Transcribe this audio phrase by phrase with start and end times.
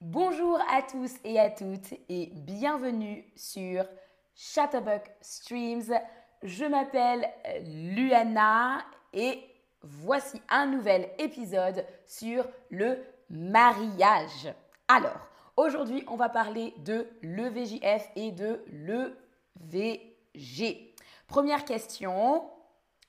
[0.00, 3.86] Bonjour à tous et à toutes et bienvenue sur
[4.34, 5.94] Chatterbox Streams.
[6.42, 7.26] Je m'appelle
[7.62, 9.40] Luana et
[9.82, 12.98] voici un nouvel épisode sur le
[13.30, 14.52] mariage.
[14.88, 18.62] Alors, aujourd'hui, on va parler de l'EVJF et de
[19.62, 20.94] l'EVG.
[21.28, 22.50] Première question,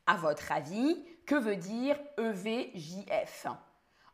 [0.05, 3.47] à votre avis, que veut dire EVJF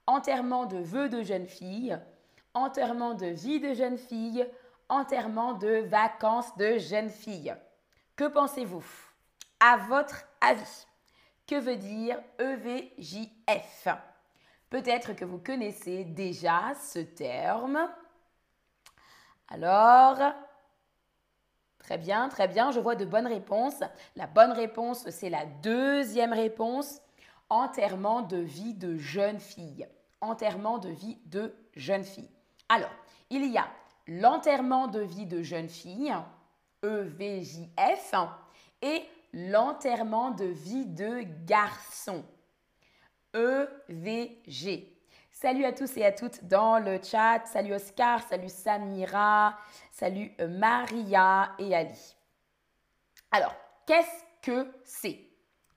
[0.08, 2.00] Enterrement de vœux de jeune fille,
[2.54, 4.46] enterrement de vie de jeune fille,
[4.90, 7.56] enterrement de vacances de jeune fille.
[8.16, 8.86] Que pensez-vous?
[9.60, 10.88] À votre avis,
[11.48, 13.88] que veut dire EVJF
[14.70, 17.90] Peut-être que vous connaissez déjà ce terme.
[19.50, 20.34] Alors,
[21.78, 23.84] très bien, très bien, je vois de bonnes réponses.
[24.16, 27.02] La bonne réponse, c'est la deuxième réponse,
[27.50, 29.86] enterrement de vie de jeune fille.
[30.22, 32.30] Enterrement de vie de jeune fille.
[32.74, 32.90] Alors,
[33.30, 33.68] il y a
[34.08, 36.16] l'enterrement de vie de jeune fille,
[36.84, 38.14] EVJF,
[38.82, 42.24] et l'enterrement de vie de garçon,
[43.34, 44.88] EVG.
[45.34, 47.42] Salut à tous et à toutes dans le chat.
[47.46, 49.58] Salut Oscar, salut Samira,
[49.92, 52.16] salut euh, Maria et Ali.
[53.32, 53.54] Alors,
[53.86, 55.20] qu'est-ce que c'est?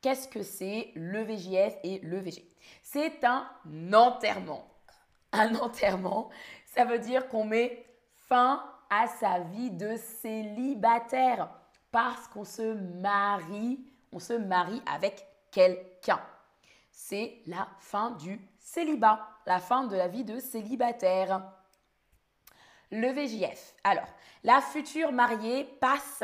[0.00, 2.48] Qu'est-ce que c'est le VJF et le VG
[2.84, 3.48] C'est un
[3.92, 4.70] enterrement.
[5.32, 6.30] Un enterrement,
[6.74, 7.86] ça veut dire qu'on met
[8.28, 11.48] fin à sa vie de célibataire
[11.92, 13.78] parce qu'on se marie,
[14.12, 16.20] on se marie avec quelqu'un.
[16.90, 21.42] C'est la fin du célibat, la fin de la vie de célibataire.
[22.90, 23.74] Le VJF.
[23.84, 24.08] Alors,
[24.42, 26.22] la future mariée passe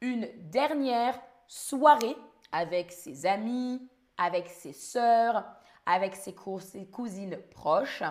[0.00, 2.16] une dernière soirée
[2.50, 5.44] avec ses amis, avec ses sœurs,
[5.86, 8.02] avec ses, ses cousines proches,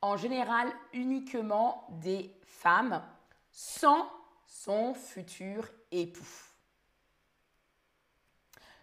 [0.00, 3.02] en général uniquement des femmes,
[3.50, 4.08] sans
[4.46, 6.48] son futur époux.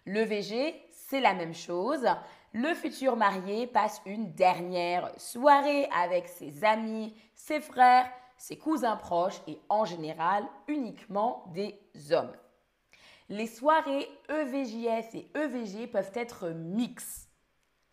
[0.04, 2.06] Le VG, c'est la même chose.
[2.52, 9.40] Le futur marié passe une dernière soirée avec ses amis, ses frères, ses cousins proches
[9.46, 11.78] et en général uniquement des
[12.12, 12.32] hommes.
[13.28, 17.25] Les soirées EVJF et EVG peuvent être mixtes.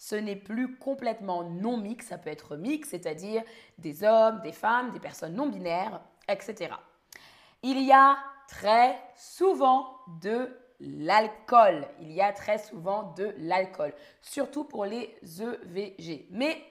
[0.04, 3.42] Ce n'est plus complètement non mix, ça peut être mix, c'est-à-dire
[3.78, 6.74] des hommes, des femmes, des personnes non binaires, etc.
[7.62, 8.18] Il y a
[8.50, 10.50] très souvent de
[10.82, 11.88] l'alcool.
[12.02, 16.28] Il y a très souvent de l'alcool, surtout pour les EVG.
[16.32, 16.62] Mais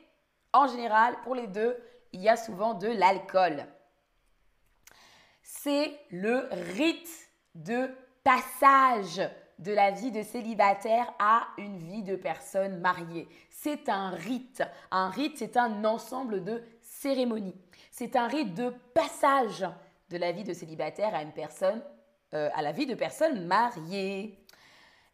[0.53, 1.75] en général, pour les deux,
[2.13, 3.65] il y a souvent de l'alcool.
[5.43, 7.89] C'est le rite de
[8.25, 9.23] passage
[9.63, 13.29] de la vie de célibataire à une vie de personne mariée.
[13.51, 14.63] C'est un rite.
[14.91, 17.55] Un rite, c'est un ensemble de cérémonies.
[17.91, 19.65] C'est un rite de passage
[20.11, 21.83] de la vie de célibataire à une personne,
[22.35, 24.45] euh, à la vie de personne mariée.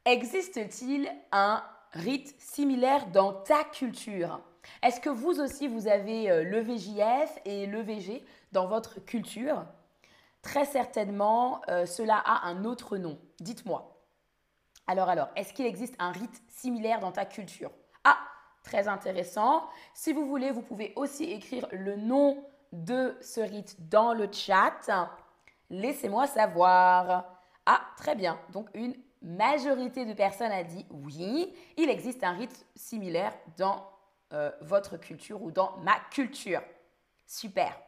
[0.06, 4.41] Existe-t-il un rite similaire dans ta culture?
[4.82, 9.65] Est-ce que vous aussi vous avez euh, le VJF et le VG dans votre culture?
[10.41, 13.19] Très certainement, euh, cela a un autre nom.
[13.41, 13.97] Dites-moi.
[14.88, 17.71] Alors, alors, est-ce qu'il existe un rite similaire dans ta culture?
[18.04, 18.19] Ah,
[18.62, 19.69] très intéressant.
[19.93, 25.10] Si vous voulez, vous pouvez aussi écrire le nom de ce rite dans le chat.
[25.69, 27.27] Laissez-moi savoir.
[27.66, 28.41] Ah, très bien.
[28.50, 33.87] Donc, une majorité de personnes a dit oui, il existe un rite similaire dans
[34.32, 36.62] euh, votre culture ou dans ma culture.
[37.27, 37.78] Super.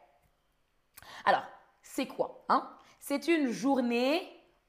[1.25, 1.45] Alors,
[1.81, 2.69] c'est quoi hein?
[2.99, 4.21] C'est une journée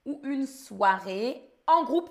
[0.06, 2.10] ou une soirée en groupe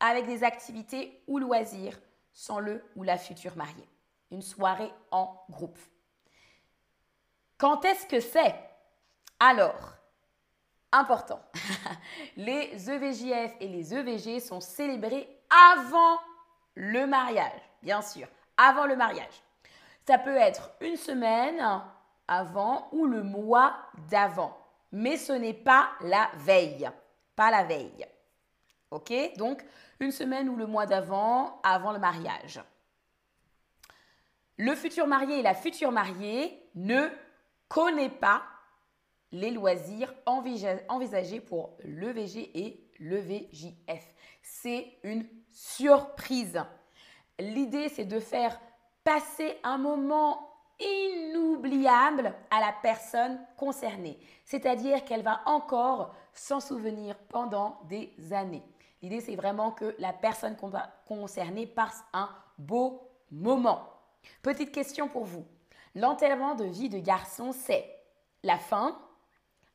[0.00, 1.98] avec des activités ou loisirs
[2.32, 3.88] sans le ou la future mariée.
[4.30, 5.78] Une soirée en groupe.
[7.56, 8.54] Quand est-ce que c'est?
[9.40, 9.94] Alors,
[10.92, 11.40] important,
[12.36, 15.28] les EVJF et les EVG sont célébrés
[15.74, 16.18] avant
[16.74, 19.42] le mariage, bien sûr, avant le mariage.
[20.06, 21.82] Ça peut être une semaine
[22.28, 23.76] avant ou le mois
[24.10, 24.56] d'avant,
[24.92, 26.88] mais ce n'est pas la veille,
[27.34, 28.06] pas la veille.
[28.90, 29.12] OK?
[29.36, 29.64] Donc,
[30.00, 32.60] une semaine ou le mois d'avant, avant le mariage.
[34.56, 37.08] Le futur marié et la future mariée ne
[37.68, 38.42] connaissent pas
[39.30, 44.14] les loisirs envisagés pour le VG et le VJF.
[44.42, 46.60] C'est une surprise.
[47.38, 48.58] L'idée, c'est de faire
[49.04, 50.48] passer un moment
[50.80, 54.18] inoubliable à la personne concernée.
[54.44, 58.62] C'est-à-dire qu'elle va encore s'en souvenir pendant des années.
[59.02, 60.56] L'idée, c'est vraiment que la personne
[61.06, 62.28] concernée passe un
[62.58, 63.88] beau moment.
[64.42, 65.46] Petite question pour vous.
[65.94, 67.88] L'enterrement de vie de garçon, c'est
[68.42, 68.98] la fin,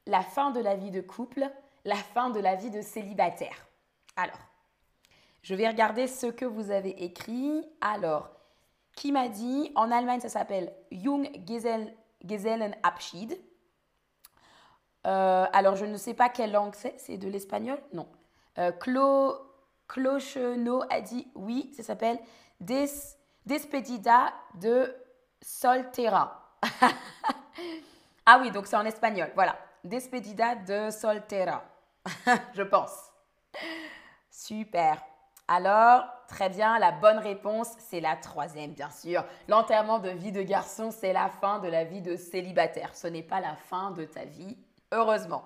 [0.05, 1.49] la fin de la vie de couple,
[1.85, 3.65] la fin de la vie de célibataire.
[4.15, 4.39] Alors,
[5.41, 7.65] je vais regarder ce que vous avez écrit.
[7.81, 8.29] Alors,
[8.95, 11.29] qui m'a dit En Allemagne, ça s'appelle Jung.
[15.05, 16.97] Euh, alors, je ne sais pas quelle langue c'est.
[16.97, 17.79] C'est de l'espagnol?
[17.91, 18.07] Non.
[18.59, 19.37] Euh, Clo,
[20.89, 22.19] a dit oui, ça s'appelle
[22.59, 22.87] Des,
[23.45, 24.95] Despedida de
[25.41, 26.57] Soltera.
[28.25, 29.29] ah oui, donc c'est en espagnol.
[29.35, 29.57] Voilà.
[29.83, 31.63] Despedida de Soltera.
[32.53, 33.11] je pense.
[34.29, 35.03] Super.
[35.47, 39.25] Alors, très bien, la bonne réponse, c'est la troisième, bien sûr.
[39.49, 42.95] L'enterrement de vie de garçon, c'est la fin de la vie de célibataire.
[42.95, 44.57] Ce n'est pas la fin de ta vie,
[44.91, 45.43] heureusement.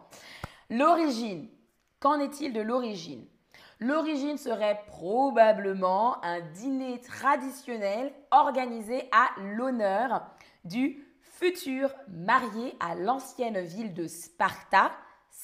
[0.70, 1.50] L'origine.
[2.00, 3.26] Qu'en est-il de l'origine?
[3.80, 10.22] L'origine serait probablement un dîner traditionnel organisé à l'honneur
[10.64, 14.92] du futur marié à l'ancienne ville de Sparta,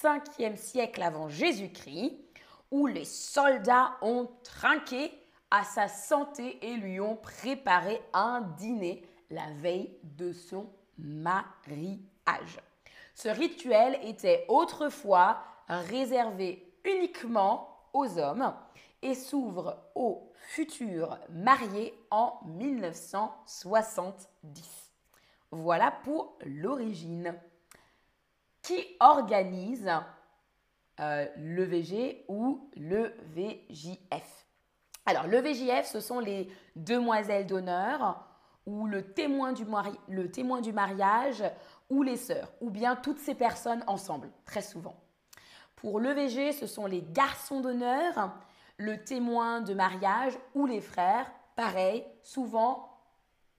[0.02, 2.20] 5e siècle avant Jésus-Christ
[2.70, 5.12] où les soldats ont trinqué
[5.50, 12.60] à sa santé et lui ont préparé un dîner la veille de son mariage.
[13.16, 18.54] Ce rituel était autrefois réservé uniquement aux hommes
[19.02, 24.92] et s'ouvre aux futurs mariés en 1970.
[25.52, 27.36] Voilà pour l'origine.
[28.62, 29.92] Qui organise
[31.00, 34.46] euh, le ou le VJF.
[35.06, 38.26] Alors, le VJF, ce sont les demoiselles d'honneur
[38.66, 39.66] ou le témoin, du
[40.08, 41.44] le témoin du mariage
[41.90, 44.96] ou les sœurs, ou bien toutes ces personnes ensemble, très souvent.
[45.76, 48.32] Pour le VG, ce sont les garçons d'honneur,
[48.78, 52.90] le témoin de mariage ou les frères, pareil, souvent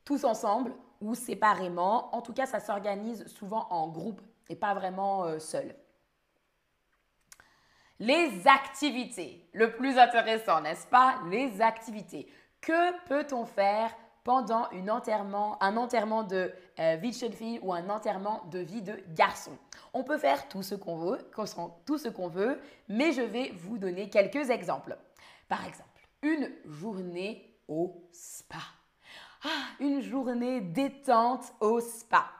[0.05, 2.15] tous ensemble ou séparément.
[2.15, 5.75] En tout cas, ça s'organise souvent en groupe et pas vraiment euh, seul.
[8.01, 9.49] Les activités.
[9.53, 11.21] Le plus intéressant, n'est-ce pas?
[11.31, 12.31] Les activités.
[12.61, 13.95] Que peut-on faire
[14.25, 19.53] pendant un enterrement de vie de jeune fille ou un enterrement de vie de garçon
[19.93, 21.19] On peut faire tout ce qu'on veut,
[21.87, 24.97] tout ce qu'on veut, mais je vais vous donner quelques exemples.
[25.49, 25.89] Par exemple,
[26.23, 28.63] une journée au spa.
[29.45, 29.49] Ah,
[29.79, 32.31] une journée détente au spa.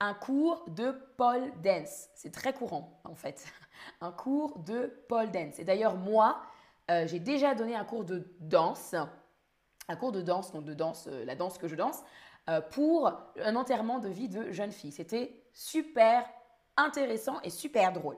[0.00, 2.08] Un cours de pole dance.
[2.14, 3.46] C'est très courant en fait
[4.00, 5.58] un cours de pole dance.
[5.58, 6.42] Et d'ailleurs, moi,
[6.90, 8.94] euh, j'ai déjà donné un cours de danse,
[9.88, 12.02] un cours de danse, donc de danse, euh, la danse que je danse,
[12.70, 13.12] pour
[13.42, 14.92] un enterrement de vie de jeune fille.
[14.92, 16.24] C'était super
[16.76, 18.16] intéressant et super drôle.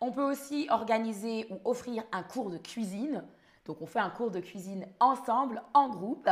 [0.00, 3.24] On peut aussi organiser ou offrir un cours de cuisine.
[3.64, 6.28] Donc on fait un cours de cuisine ensemble, en groupe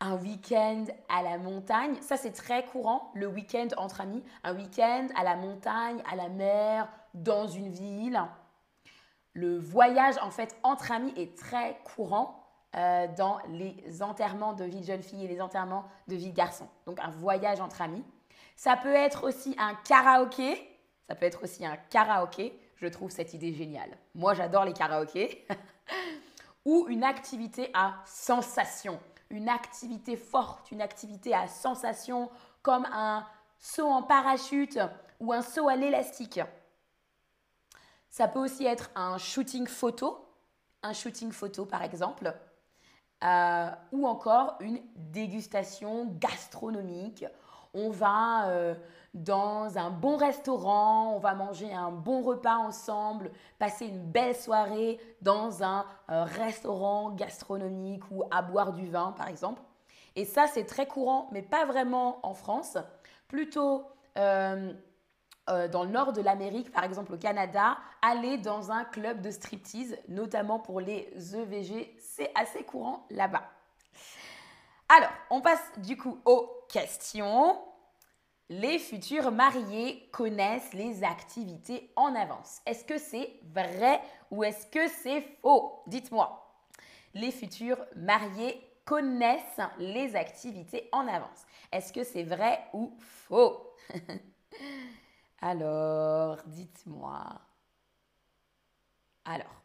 [0.00, 1.94] un week-end à la montagne.
[2.00, 4.24] Ça, c'est très courant, le week-end entre amis.
[4.42, 8.20] Un week-end à la montagne, à la mer, dans une ville.
[9.34, 12.39] Le voyage, en fait, entre amis est très courant
[12.76, 16.36] euh, dans les enterrements de vie de jeune fille et les enterrements de vie de
[16.36, 16.68] garçon.
[16.86, 18.04] Donc, un voyage entre amis.
[18.56, 20.78] Ça peut être aussi un karaoké.
[21.08, 22.58] Ça peut être aussi un karaoké.
[22.76, 23.90] Je trouve cette idée géniale.
[24.14, 25.46] Moi, j'adore les karaokés.
[26.64, 29.00] Ou une activité à sensation
[29.30, 32.30] une activité forte, une activité à sensation
[32.62, 33.26] comme un
[33.58, 34.78] saut en parachute
[35.20, 36.40] ou un saut à l'élastique.
[38.10, 40.26] Ça peut aussi être un shooting photo,
[40.82, 42.34] un shooting photo par exemple,
[43.22, 47.26] euh, ou encore une dégustation gastronomique.
[47.74, 48.74] On va euh,
[49.14, 54.98] dans un bon restaurant, on va manger un bon repas ensemble, passer une belle soirée
[55.20, 59.60] dans un euh, restaurant gastronomique ou à boire du vin par exemple.
[60.16, 62.78] Et ça, c'est très courant, mais pas vraiment en France,
[63.28, 63.84] plutôt
[65.50, 69.30] euh, dans le nord de l'Amérique, par exemple au Canada, aller dans un club de
[69.30, 73.44] striptease, notamment pour les EVG, c'est assez courant là-bas.
[74.88, 77.56] Alors, on passe du coup aux questions
[78.50, 82.60] les futurs mariés connaissent les activités en avance.
[82.66, 84.00] Est-ce que c'est vrai
[84.32, 85.84] ou est-ce que c'est faux?
[85.86, 86.52] Dites-moi.
[87.14, 91.46] Les futurs mariés connaissent les activités en avance.
[91.70, 93.72] Est-ce que c'est vrai ou faux?
[95.40, 97.24] Alors, dites-moi.
[99.24, 99.60] Alors,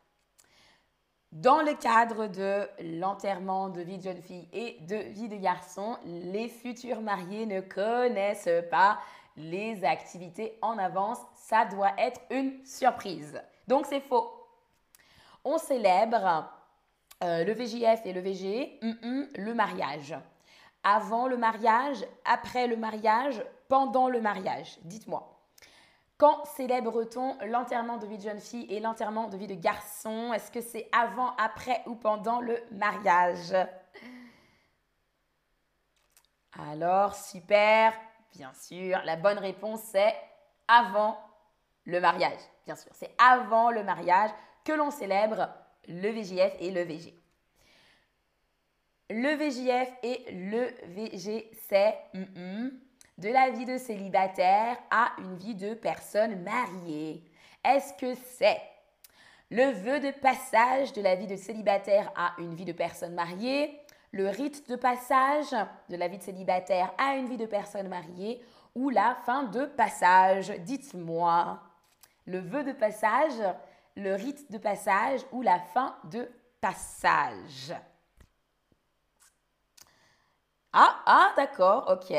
[1.32, 2.67] dans le cadre de
[2.98, 7.60] l'enterrement de vie de jeune fille et de vie de garçon, les futurs mariés ne
[7.60, 9.00] connaissent pas
[9.36, 11.17] les activités en avance.
[11.36, 13.41] Ça doit être une surprise.
[13.67, 14.32] Donc c'est faux.
[15.44, 16.50] On célèbre
[17.24, 20.15] euh, le VJF et le VG, le mariage.
[20.84, 25.35] avant le mariage, après le mariage, pendant le mariage Dites-moi.
[26.17, 30.31] Quand célèbre-t-on l'enterrement de vie de jeune fille et l'enterrement de vie de garçon?
[30.31, 33.53] Est-ce que c'est avant, après ou pendant le mariage?
[36.57, 37.93] Alors, super,
[38.31, 40.15] bien sûr, la bonne réponse c'est
[40.69, 41.19] avant
[41.84, 42.39] le mariage.
[42.65, 44.31] Bien sûr, c'est avant le mariage
[44.63, 45.50] que l'on célèbre
[45.89, 47.13] le VJF et le VG.
[49.10, 51.95] Le VJF et le VG, c'est
[53.17, 57.24] de la vie de célibataire à une vie de personne mariée.
[57.63, 58.62] Est-ce que c'est
[59.51, 63.79] le vœu de passage de la vie de célibataire à une vie de personne mariée,
[64.12, 65.51] le rite de passage
[65.89, 68.43] de la vie de célibataire à une vie de personne mariée
[68.74, 70.50] ou la fin de passage?
[70.60, 71.60] Dites-moi.
[72.25, 73.39] Le vœu de passage,
[73.95, 76.29] le rite de passage ou la fin de
[76.60, 77.74] passage?
[80.74, 82.13] Ah, ah, d'accord, ok.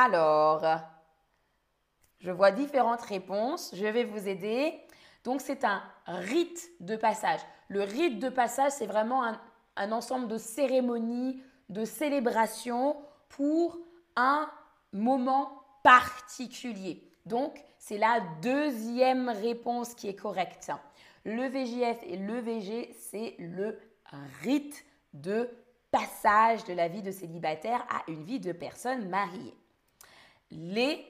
[0.00, 0.64] Alors,
[2.20, 3.72] je vois différentes réponses.
[3.74, 4.78] Je vais vous aider.
[5.24, 7.40] Donc, c'est un rite de passage.
[7.66, 12.94] Le rite de passage, c'est vraiment un, ensemble de cérémonies, de célébrations
[13.28, 13.76] pour
[14.14, 14.48] un
[14.92, 17.02] moment particulier.
[17.26, 20.70] Donc, c'est la deuxième réponse qui est correcte.
[21.24, 23.80] Le VJF et le VG, c'est le
[24.42, 25.50] rite de
[25.90, 29.56] passage de la vie de célibataire à une vie de personne mariée
[30.50, 31.04] les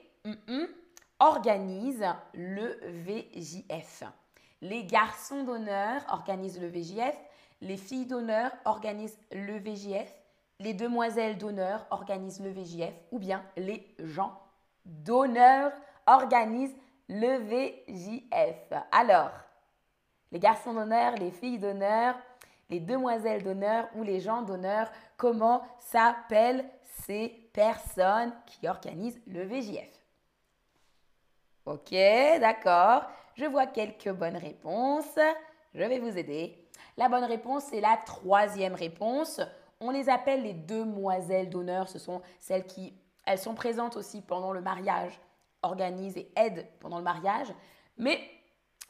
[1.19, 4.03] organisent le VJF.
[4.61, 7.17] Les garçons d'honneur organisent le VJF.
[7.61, 10.13] Les filles d'honneur organisent le VJF.
[10.59, 12.93] Les demoiselles d'honneur organisent le VJF.
[13.11, 14.37] Ou bien les gens
[14.85, 15.71] d'honneur
[16.05, 16.75] organisent
[17.07, 18.73] le VJF.
[18.91, 19.31] Alors,
[20.31, 22.15] les garçons d'honneur, les filles d'honneur,
[22.69, 26.65] les demoiselles d'honneur ou les gens d'honneur, comment s'appellent
[27.05, 29.99] ces personnes qui organisent le VJF.
[31.65, 33.03] Ok, d'accord.
[33.35, 35.19] Je vois quelques bonnes réponses.
[35.73, 36.67] Je vais vous aider.
[36.97, 39.39] La bonne réponse, c'est la troisième réponse.
[39.79, 41.87] On les appelle les demoiselles d'honneur.
[41.87, 42.93] Ce sont celles qui,
[43.25, 45.19] elles sont présentes aussi pendant le mariage,
[45.61, 47.47] organisent et aident pendant le mariage.
[47.97, 48.19] Mais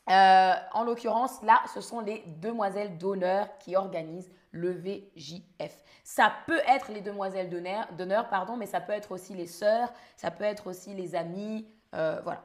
[0.09, 5.83] euh, en l'occurrence, là, ce sont les demoiselles d'honneur qui organisent le VJF.
[6.03, 10.31] Ça peut être les demoiselles d'honneur, pardon, mais ça peut être aussi les sœurs, ça
[10.31, 12.43] peut être aussi les amis, euh, voilà.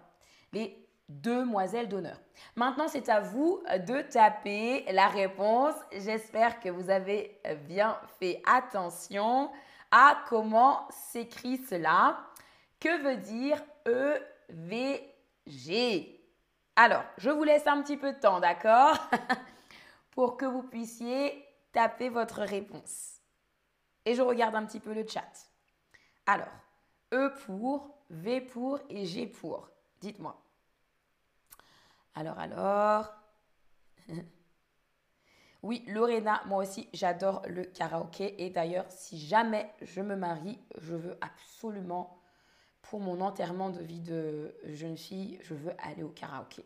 [0.52, 2.20] Les demoiselles d'honneur.
[2.56, 5.74] Maintenant, c'est à vous de taper la réponse.
[5.92, 9.50] J'espère que vous avez bien fait attention
[9.90, 12.18] à comment s'écrit cela.
[12.80, 13.62] Que veut dire
[15.46, 16.13] EVG
[16.76, 18.96] Alors, je vous laisse un petit peu de temps, d'accord?
[20.10, 23.20] Pour que vous puissiez tapez votre réponse.
[24.04, 25.30] Et je regarde un petit peu le chat.
[26.26, 26.48] Alors,
[27.12, 29.68] E pour, V pour et G pour.
[30.00, 30.40] Dites-moi.
[32.14, 33.12] Alors, alors.
[35.62, 38.44] Oui, Lorena, moi aussi, j'adore le karaoké.
[38.44, 42.20] Et d'ailleurs, si jamais je me marie, je veux absolument,
[42.90, 46.64] pour mon enterrement de vie de jeune fille, je veux aller au karaoké.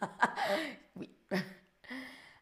[0.96, 1.10] oui.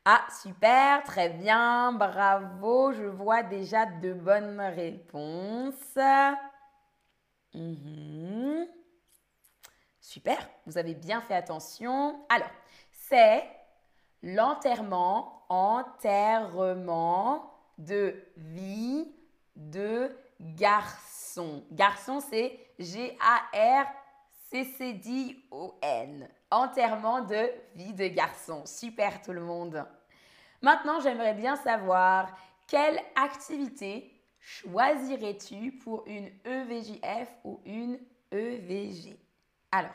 [0.04, 5.98] Ah, super, très bien, bravo, je vois déjà de bonnes réponses.
[7.54, 8.66] Mhm.
[10.00, 12.24] Super, vous avez bien fait attention.
[12.30, 12.50] Alors,
[12.92, 13.44] c'est
[14.22, 19.12] l'enterrement, enterrement de vie
[19.56, 21.64] de garçon.
[21.72, 24.28] Garçon, c'est G-A-R-C-C-D-O-N.
[26.50, 28.64] Enterrement de vie de garçon.
[28.64, 29.84] Super tout le monde.
[30.62, 32.28] Maintenant, j'aimerais bien savoir
[32.66, 37.98] quelle activité choisirais-tu pour une EVJF ou une
[38.30, 39.18] EVG
[39.72, 39.90] Alors,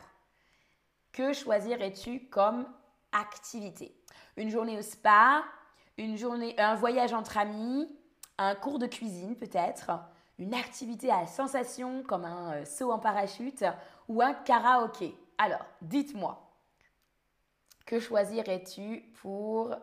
[1.11, 2.67] que choisirais-tu comme
[3.11, 3.95] activité?
[4.37, 5.43] Une journée au spa,
[5.97, 7.87] un voyage entre amis,
[8.37, 9.91] un cours de cuisine peut-être,
[10.43, 13.63] une activité à sensation comme un euh, saut en parachute
[14.09, 15.15] ou un karaoké.
[15.38, 16.53] Alors, dites-moi,
[17.85, 19.73] que choisirais-tu pour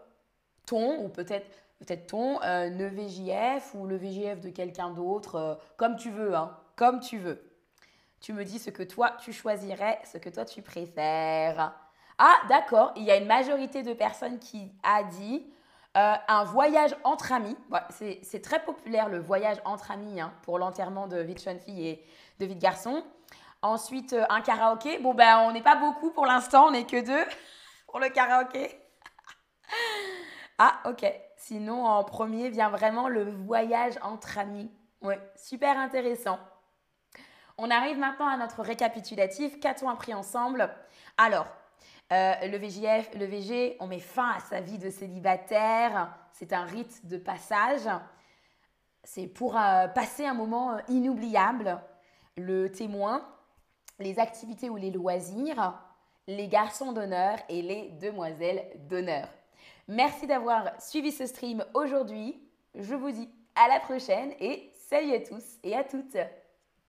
[0.66, 1.46] ton, ou peut-être
[1.78, 2.88] peut-être ton, euh, le
[3.74, 7.42] ou le VJF de quelqu'un d'autre, euh, comme tu veux, hein, comme tu veux.
[8.20, 11.74] Tu me dis ce que toi tu choisirais, ce que toi tu préfères.
[12.18, 15.46] Ah, d'accord, il y a une majorité de personnes qui a dit
[15.96, 17.56] euh, un voyage entre amis.
[17.90, 21.88] c'est très populaire le voyage entre amis hein, pour l'enterrement de vie de jeune fille
[21.88, 22.06] et
[22.38, 23.02] de vie de garçon.
[23.62, 24.98] Ensuite, un karaoké.
[24.98, 27.24] Bon, ben, on n'est pas beaucoup pour l'instant, on n'est que deux
[27.88, 28.80] pour le karaoké.
[30.62, 31.10] Ah, ok.
[31.38, 34.70] Sinon, en premier vient vraiment le voyage entre amis.
[35.00, 36.38] Oui, super intéressant.
[37.56, 39.58] On arrive maintenant à notre récapitulatif.
[39.58, 40.68] Qu'a-t-on appris ensemble?
[41.16, 41.46] Alors,
[42.12, 46.12] euh, le VJF, le VG, on met fin à sa vie de célibataire.
[46.32, 47.88] C'est un rite de passage.
[49.04, 51.80] C'est pour euh, passer un moment euh, inoubliable.
[52.36, 53.24] Le témoin,
[53.98, 55.74] les activités ou les loisirs,
[56.26, 59.28] les garçons d'honneur et les demoiselles d'honneur.
[59.86, 62.40] Merci d'avoir suivi ce stream aujourd'hui.
[62.74, 66.16] Je vous dis à la prochaine et salut à tous et à toutes.